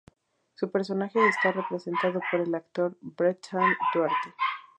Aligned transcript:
Su 0.55 0.71
personaje 0.71 1.19
está 1.27 1.51
representado 1.51 2.21
por 2.31 2.39
el 2.41 2.55
actor 2.55 2.97
Bertrand 3.01 3.75
Duarte. 3.93 4.33